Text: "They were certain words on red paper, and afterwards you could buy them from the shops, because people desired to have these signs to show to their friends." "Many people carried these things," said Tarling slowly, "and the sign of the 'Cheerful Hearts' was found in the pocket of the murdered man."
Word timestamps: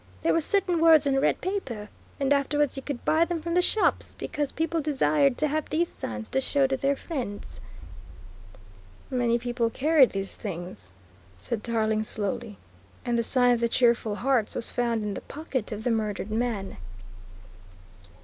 "They 0.23 0.31
were 0.31 0.41
certain 0.41 0.79
words 0.79 1.05
on 1.05 1.19
red 1.19 1.41
paper, 1.41 1.87
and 2.19 2.33
afterwards 2.33 2.75
you 2.75 2.81
could 2.81 3.05
buy 3.05 3.23
them 3.23 3.39
from 3.39 3.53
the 3.53 3.61
shops, 3.61 4.15
because 4.17 4.51
people 4.51 4.81
desired 4.81 5.37
to 5.37 5.47
have 5.47 5.69
these 5.69 5.89
signs 5.89 6.27
to 6.29 6.41
show 6.41 6.65
to 6.65 6.75
their 6.75 6.95
friends." 6.95 7.61
"Many 9.11 9.37
people 9.37 9.69
carried 9.69 10.09
these 10.09 10.37
things," 10.37 10.91
said 11.37 11.63
Tarling 11.63 12.01
slowly, 12.03 12.57
"and 13.05 13.15
the 13.15 13.21
sign 13.21 13.53
of 13.53 13.59
the 13.59 13.69
'Cheerful 13.69 14.15
Hearts' 14.15 14.55
was 14.55 14.71
found 14.71 15.03
in 15.03 15.13
the 15.13 15.21
pocket 15.21 15.71
of 15.71 15.83
the 15.83 15.91
murdered 15.91 16.31
man." 16.31 16.77